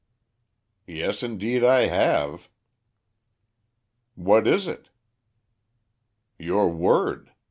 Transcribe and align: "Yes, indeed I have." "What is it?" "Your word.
"Yes, 0.87 1.21
indeed 1.21 1.63
I 1.63 1.81
have." 1.85 2.49
"What 4.15 4.47
is 4.47 4.67
it?" 4.67 4.89
"Your 6.39 6.69
word. 6.69 7.31